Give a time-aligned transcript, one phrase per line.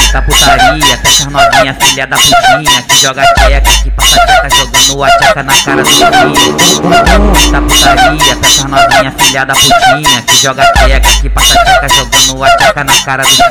[0.00, 5.08] Muita putaria, peça novinha, filha da putinha Que joga tcheca, que passa tcheca jogando a
[5.10, 11.08] tcheca na cara do filho Muita putaria, peça novinha, filha da putinha Que joga tcheca,
[11.20, 13.44] que passa tcheca jogando a tcheca na cara do filho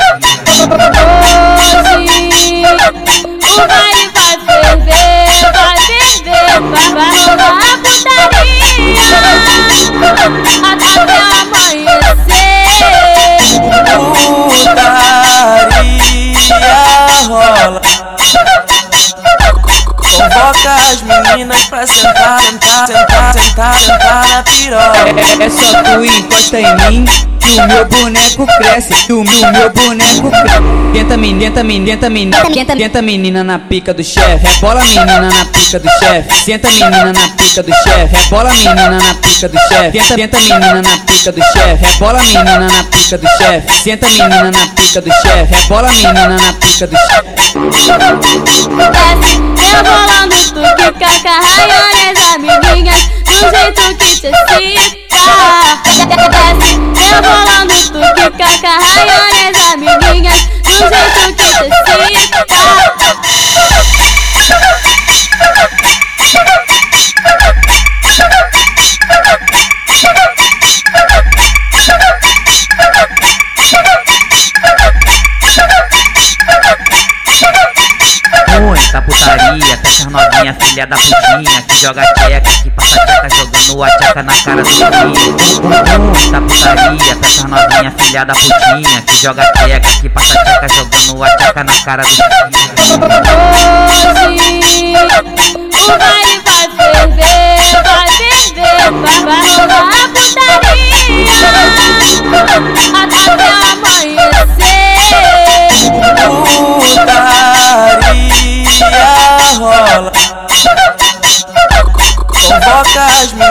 [3.42, 4.19] Hoje o baile
[17.30, 17.82] rola.
[19.96, 24.98] Convoca as meninas pra sentar, sentar, sentar, sentar, na piroca.
[25.40, 29.52] É, é só tu encosta em mim que o meu boneco cresce, que o meu,
[29.52, 30.60] meu boneco cresce.
[30.94, 33.02] Tenta menina, tenta menina, tenta menina, tenta, tenta.
[33.02, 37.64] menina na pica do chefe, rebola menina na pica do chefe, senta menina na pica
[37.64, 41.86] do chefe, rebola menina na pica do chefe, tenta, tenta menina na pica do chefe,
[41.86, 46.53] rebola menina na pica do chefe, senta menina na pica do chefe, rebola menina na
[46.53, 47.40] pica do chefe.
[47.72, 48.12] Desce,
[49.74, 52.89] rebolando tu que caca, raiando as
[58.95, 62.59] raiando as amiguinhas, do jeito que excita.
[78.59, 83.19] Muita putaria, peça novinha, filha da putinha Que joga tcheca, que passa tcheca
[84.23, 84.89] na cara do filho
[86.09, 91.30] Muita putaria, peça novinha, filha da putinha Que joga tcheca, que passa tcheca jogando a
[91.38, 92.30] tcheca na cara do filho.
[95.72, 96.49] Hoje o baile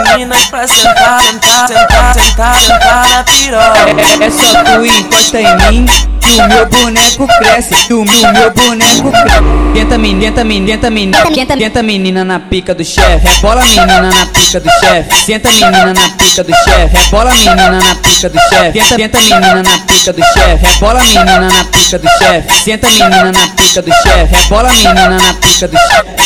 [0.09, 3.79] as meninas pra sentar, sentar, sentar, sentar, sentar na piroca.
[3.97, 5.85] É, é só tu encosta em mim
[6.21, 9.39] que o meu boneco cresce, que o meu, meu boneco cresce.
[9.73, 11.23] Tenta menina, tenta menina, tenta menina,
[11.57, 16.09] tenta, menina na pica do chefe, rebola menina na pica do chefe, senta menina na
[16.17, 20.21] pica do chefe, rebola menina na pica do chefe, tenta, tenta menina na pica do
[20.33, 25.09] chefe, rebola menina na pica do chefe, senta menina na pica do chefe, rebola menina
[25.09, 26.19] na pica do chefe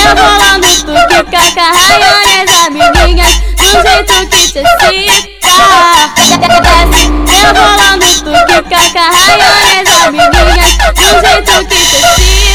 [0.00, 5.30] rebolando tu que cacarraia nas amiguinhas do jeito que te excita
[6.16, 6.36] Desce
[7.36, 12.49] rebolando tu que cacarraia nas amiguinhas do jeito que te excita